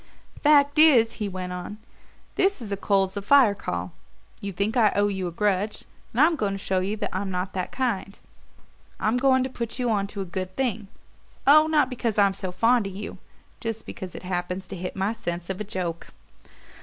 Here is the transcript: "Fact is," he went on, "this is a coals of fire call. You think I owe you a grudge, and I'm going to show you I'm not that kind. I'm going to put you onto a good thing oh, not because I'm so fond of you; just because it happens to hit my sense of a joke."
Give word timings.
"Fact 0.41 0.79
is," 0.79 1.13
he 1.21 1.29
went 1.29 1.53
on, 1.53 1.77
"this 2.33 2.59
is 2.59 2.71
a 2.71 2.75
coals 2.75 3.15
of 3.15 3.23
fire 3.23 3.53
call. 3.53 3.91
You 4.41 4.51
think 4.51 4.75
I 4.75 4.91
owe 4.95 5.09
you 5.09 5.27
a 5.27 5.31
grudge, 5.31 5.83
and 6.11 6.19
I'm 6.21 6.35
going 6.35 6.53
to 6.53 6.57
show 6.57 6.79
you 6.79 6.97
I'm 7.13 7.29
not 7.29 7.53
that 7.53 7.71
kind. 7.71 8.17
I'm 8.99 9.17
going 9.17 9.43
to 9.43 9.49
put 9.51 9.77
you 9.77 9.91
onto 9.91 10.19
a 10.19 10.25
good 10.25 10.55
thing 10.55 10.87
oh, 11.45 11.67
not 11.67 11.87
because 11.87 12.17
I'm 12.17 12.33
so 12.33 12.51
fond 12.51 12.87
of 12.87 12.95
you; 12.95 13.19
just 13.59 13.85
because 13.85 14.15
it 14.15 14.23
happens 14.23 14.67
to 14.69 14.75
hit 14.75 14.95
my 14.95 15.13
sense 15.13 15.51
of 15.51 15.61
a 15.61 15.63
joke." 15.63 16.07